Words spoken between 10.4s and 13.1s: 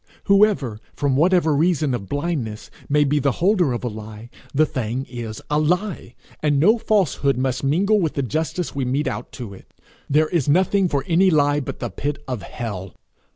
nothing for any lie but the pit of hell.